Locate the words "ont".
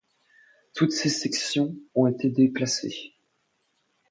1.93-2.07